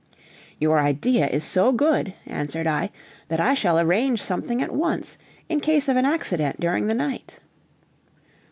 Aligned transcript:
"Your 0.57 0.79
idea 0.79 1.27
is 1.27 1.43
so 1.43 1.71
good," 1.71 2.15
answered 2.25 2.65
I, 2.65 2.89
"that 3.27 3.39
I 3.39 3.53
shall 3.53 3.77
arrange 3.77 4.19
something 4.19 4.59
at 4.59 4.73
once, 4.73 5.19
in 5.47 5.59
case 5.59 5.87
of 5.87 5.95
an 5.95 6.05
accident 6.05 6.59
during 6.59 6.87
the 6.87 6.95
night." 6.95 7.39